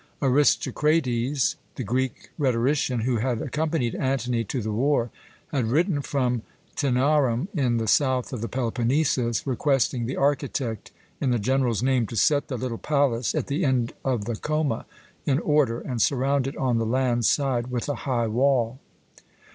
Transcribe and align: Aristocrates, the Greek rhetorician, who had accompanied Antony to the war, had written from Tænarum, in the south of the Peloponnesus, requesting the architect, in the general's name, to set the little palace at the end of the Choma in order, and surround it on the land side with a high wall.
Aristocrates, 0.19 1.57
the 1.75 1.83
Greek 1.83 2.31
rhetorician, 2.39 3.01
who 3.01 3.17
had 3.17 3.39
accompanied 3.39 3.93
Antony 3.93 4.43
to 4.45 4.59
the 4.59 4.71
war, 4.71 5.11
had 5.51 5.65
written 5.67 6.01
from 6.01 6.41
Tænarum, 6.75 7.49
in 7.53 7.77
the 7.77 7.87
south 7.87 8.33
of 8.33 8.41
the 8.41 8.47
Peloponnesus, 8.47 9.45
requesting 9.45 10.07
the 10.07 10.17
architect, 10.17 10.91
in 11.19 11.29
the 11.29 11.37
general's 11.37 11.83
name, 11.83 12.07
to 12.07 12.15
set 12.15 12.47
the 12.47 12.57
little 12.57 12.79
palace 12.79 13.35
at 13.35 13.45
the 13.45 13.63
end 13.63 13.93
of 14.03 14.25
the 14.25 14.35
Choma 14.37 14.87
in 15.27 15.37
order, 15.37 15.79
and 15.81 16.01
surround 16.01 16.47
it 16.47 16.57
on 16.57 16.79
the 16.79 16.85
land 16.87 17.23
side 17.25 17.67
with 17.67 17.87
a 17.87 17.93
high 18.09 18.25
wall. 18.25 18.79